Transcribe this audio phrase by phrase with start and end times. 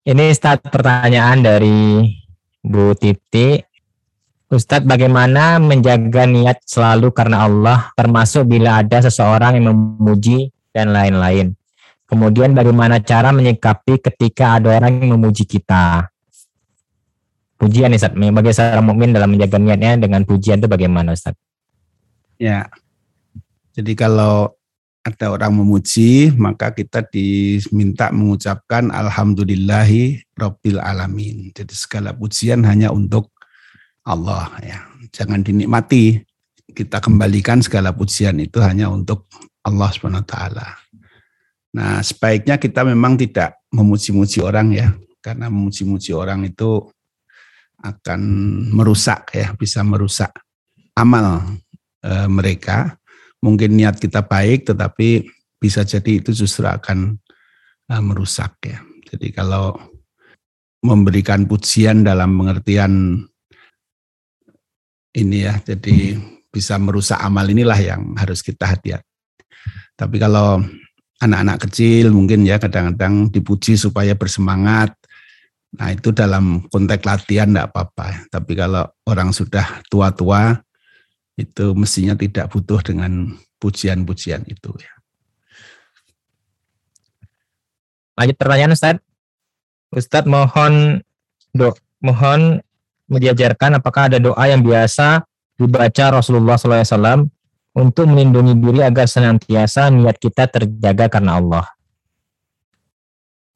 [0.00, 2.08] Ini start pertanyaan dari
[2.64, 3.60] Bu Titi.
[4.48, 11.52] Ustadz, bagaimana menjaga niat selalu karena Allah, termasuk bila ada seseorang yang memuji dan lain-lain?
[12.08, 16.08] Kemudian bagaimana cara menyikapi ketika ada orang yang memuji kita?
[17.60, 21.36] Pujian, Ustadz, bagi seorang mukmin dalam menjaga niatnya dengan pujian itu bagaimana, Ustadz?
[22.40, 22.72] Ya,
[23.76, 24.56] jadi kalau
[25.00, 31.56] ada orang memuji, maka kita diminta mengucapkan Alhamdulillahi Rabbil Alamin.
[31.56, 33.32] Jadi segala pujian hanya untuk
[34.04, 34.78] Allah ya.
[35.08, 36.20] Jangan dinikmati.
[36.70, 39.26] Kita kembalikan segala pujian itu hanya untuk
[39.66, 40.36] Allah SWT.
[41.74, 46.86] Nah, sebaiknya kita memang tidak memuji-muji orang ya, karena memuji-muji orang itu
[47.80, 48.20] akan
[48.70, 50.30] merusak ya, bisa merusak
[50.94, 51.42] amal
[52.04, 52.99] e, mereka
[53.40, 55.28] mungkin niat kita baik tetapi
[55.60, 57.20] bisa jadi itu justru akan
[57.92, 58.80] uh, merusak ya.
[59.10, 59.76] Jadi kalau
[60.80, 63.20] memberikan pujian dalam pengertian
[65.10, 66.16] ini ya, jadi
[66.48, 69.06] bisa merusak amal inilah yang harus kita hati-hati.
[69.98, 70.62] Tapi kalau
[71.20, 74.96] anak-anak kecil mungkin ya kadang-kadang dipuji supaya bersemangat.
[75.76, 78.26] Nah itu dalam konteks latihan tidak apa-apa.
[78.32, 80.56] Tapi kalau orang sudah tua-tua
[81.40, 84.92] itu mestinya tidak butuh dengan pujian-pujian itu ya.
[88.20, 88.96] Lanjut pertanyaan Ustaz.
[89.90, 91.00] Ustaz mohon
[91.56, 91.72] do,
[92.04, 92.60] mohon
[93.08, 95.24] diajarkan apakah ada doa yang biasa
[95.56, 97.26] dibaca Rasulullah SAW
[97.74, 101.66] untuk melindungi diri agar senantiasa niat kita terjaga karena Allah.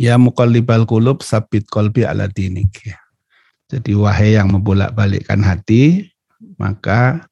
[0.00, 2.90] Ya muqallibal qulub sabit kolbi ala dinik.
[3.70, 6.12] Jadi wahai yang membolak-balikkan hati,
[6.60, 7.24] maka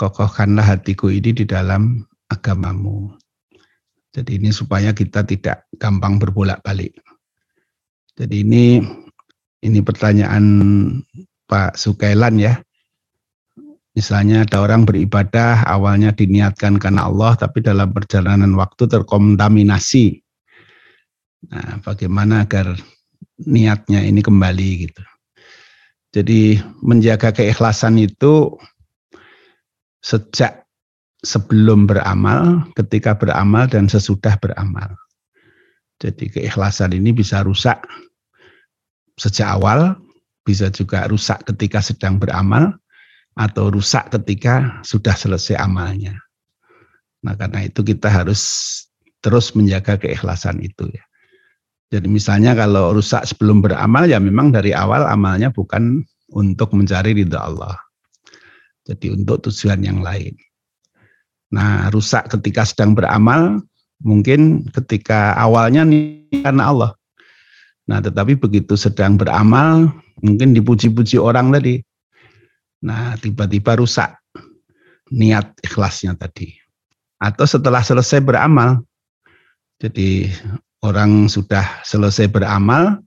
[0.00, 2.00] kokohkanlah hatiku ini di dalam
[2.32, 3.12] agamamu.
[4.16, 6.96] Jadi ini supaya kita tidak gampang berbolak-balik.
[8.16, 8.80] Jadi ini
[9.60, 10.44] ini pertanyaan
[11.44, 12.56] Pak Sukailan ya.
[13.92, 20.24] Misalnya ada orang beribadah awalnya diniatkan karena Allah tapi dalam perjalanan waktu terkontaminasi.
[21.50, 22.72] Nah, bagaimana agar
[23.44, 25.02] niatnya ini kembali gitu.
[26.10, 28.58] Jadi menjaga keikhlasan itu
[30.00, 30.64] sejak
[31.20, 34.96] sebelum beramal, ketika beramal, dan sesudah beramal.
[36.00, 37.84] Jadi keikhlasan ini bisa rusak
[39.20, 40.00] sejak awal,
[40.48, 42.72] bisa juga rusak ketika sedang beramal,
[43.36, 46.16] atau rusak ketika sudah selesai amalnya.
[47.20, 48.40] Nah karena itu kita harus
[49.20, 51.04] terus menjaga keikhlasan itu ya.
[51.90, 56.00] Jadi misalnya kalau rusak sebelum beramal ya memang dari awal amalnya bukan
[56.32, 57.76] untuk mencari ridha Allah.
[58.88, 60.34] Jadi untuk tujuan yang lain.
[61.50, 63.60] Nah, rusak ketika sedang beramal,
[64.00, 66.92] mungkin ketika awalnya nih karena Allah.
[67.90, 69.90] Nah, tetapi begitu sedang beramal,
[70.22, 71.82] mungkin dipuji-puji orang tadi.
[72.86, 74.14] Nah, tiba-tiba rusak
[75.10, 76.54] niat ikhlasnya tadi.
[77.20, 78.80] Atau setelah selesai beramal,
[79.82, 80.30] jadi
[80.80, 83.02] orang sudah selesai beramal,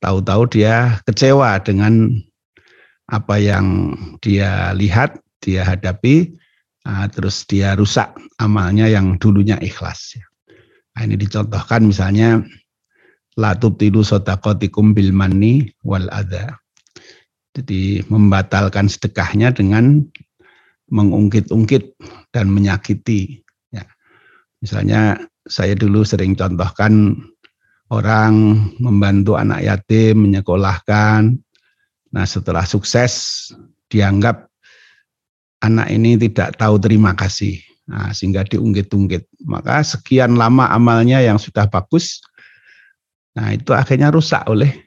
[0.00, 2.08] tahu-tahu dia kecewa dengan
[3.10, 6.34] apa yang dia lihat, dia hadapi,
[6.86, 10.18] nah, terus dia rusak amalnya yang dulunya ikhlas.
[10.94, 12.44] Nah, ini dicontohkan misalnya
[13.40, 16.60] latub tidu sotakotikum bil mani wal ada.
[17.52, 20.00] Jadi membatalkan sedekahnya dengan
[20.88, 21.96] mengungkit-ungkit
[22.32, 23.44] dan menyakiti.
[23.72, 23.84] Ya.
[24.60, 27.16] Misalnya saya dulu sering contohkan
[27.92, 31.36] orang membantu anak yatim menyekolahkan,
[32.12, 33.48] Nah setelah sukses
[33.88, 34.48] dianggap
[35.64, 37.56] anak ini tidak tahu terima kasih.
[37.86, 39.46] Nah, sehingga diungkit-ungkit.
[39.46, 42.22] Maka sekian lama amalnya yang sudah bagus,
[43.34, 44.86] nah itu akhirnya rusak oleh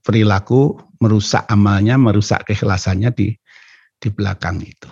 [0.00, 3.28] perilaku, merusak amalnya, merusak keikhlasannya di
[4.00, 4.88] di belakang itu.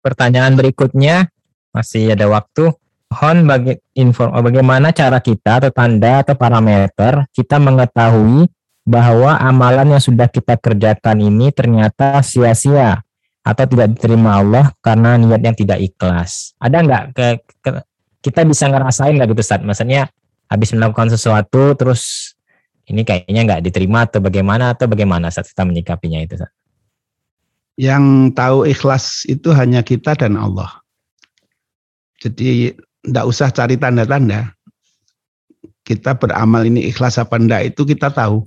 [0.00, 1.28] Pertanyaan berikutnya,
[1.76, 2.72] masih ada waktu.
[3.10, 8.46] Mohon bagi info bagaimana cara kita atau tanda atau parameter kita mengetahui
[8.86, 13.02] bahwa amalan yang sudah kita kerjakan ini ternyata sia-sia
[13.42, 16.54] atau tidak diterima Allah karena niat yang tidak ikhlas.
[16.62, 17.26] Ada nggak ke,
[17.66, 17.70] ke
[18.22, 20.06] kita bisa ngerasain nggak gitu saat Maksudnya
[20.46, 22.34] habis melakukan sesuatu terus
[22.86, 26.52] ini kayaknya nggak diterima atau bagaimana atau bagaimana saat kita menyikapinya itu saat?
[27.74, 28.04] Yang
[28.38, 30.78] tahu ikhlas itu hanya kita dan Allah.
[32.20, 34.52] Jadi tidak usah cari tanda-tanda.
[35.84, 38.46] Kita beramal ini ikhlas apa enggak itu kita tahu.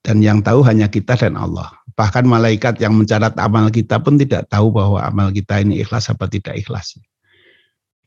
[0.00, 1.70] Dan yang tahu hanya kita dan Allah.
[1.94, 6.24] Bahkan malaikat yang mencatat amal kita pun tidak tahu bahwa amal kita ini ikhlas apa
[6.26, 6.96] tidak ikhlas.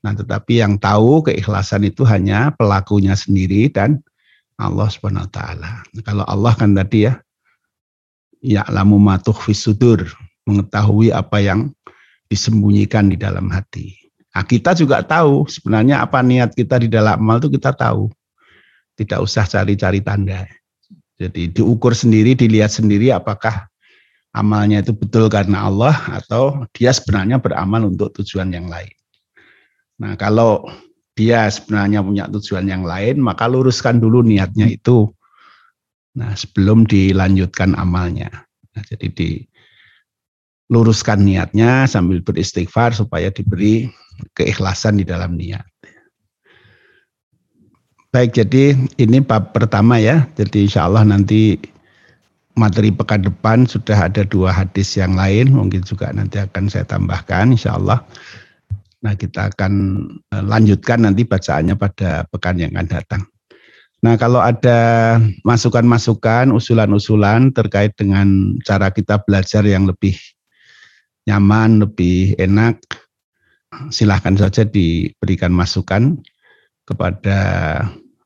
[0.03, 4.03] Nah, tetapi yang tahu keikhlasan itu hanya pelakunya sendiri dan
[4.59, 5.71] Allah Subhanahu wa taala.
[6.03, 7.23] Kalau Allah kan tadi ya
[8.43, 10.03] ya'lamu ma tukhfis sudur,
[10.43, 11.71] mengetahui apa yang
[12.27, 14.02] disembunyikan di dalam hati.
[14.33, 18.09] Nah, kita juga tahu sebenarnya apa niat kita di dalam amal itu kita tahu.
[18.97, 20.49] Tidak usah cari-cari tanda.
[21.17, 23.69] Jadi diukur sendiri, dilihat sendiri apakah
[24.33, 28.93] amalnya itu betul karena Allah atau dia sebenarnya beramal untuk tujuan yang lain.
[30.01, 30.65] Nah, kalau
[31.13, 35.13] dia sebenarnya punya tujuan yang lain, maka luruskan dulu niatnya itu.
[36.17, 38.29] Nah, sebelum dilanjutkan amalnya.
[38.73, 39.45] Nah, jadi
[40.67, 43.91] diluruskan niatnya sambil beristighfar supaya diberi
[44.33, 45.65] keikhlasan di dalam niat.
[48.13, 50.29] Baik, jadi ini bab pertama ya.
[50.37, 51.57] Jadi insya Allah nanti
[52.53, 55.49] materi pekan depan sudah ada dua hadis yang lain.
[55.49, 58.05] Mungkin juga nanti akan saya tambahkan insya Allah.
[59.01, 59.73] Nah, kita akan
[60.29, 63.23] eh, lanjutkan nanti bacaannya pada pekan yang akan datang.
[64.03, 65.15] Nah, kalau ada
[65.47, 70.13] masukan-masukan, usulan-usulan terkait dengan cara kita belajar yang lebih
[71.27, 72.79] nyaman, lebih enak,
[73.89, 76.19] silahkan saja diberikan masukan
[76.83, 77.37] kepada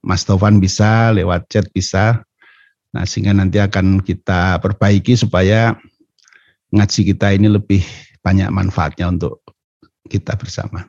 [0.02, 2.26] Mas Tovan bisa, lewat chat bisa.
[2.96, 5.76] Nah, sehingga nanti akan kita perbaiki supaya
[6.74, 7.84] ngaji kita ini lebih
[8.24, 9.44] banyak manfaatnya untuk
[10.08, 10.88] kita bersama.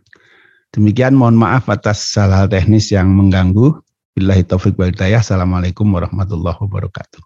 [0.73, 3.79] Demikian mohon maaf atas hal-hal teknis yang mengganggu.
[4.15, 5.23] Billahi taufik wal hidayah.
[5.23, 7.23] Assalamualaikum warahmatullahi wabarakatuh.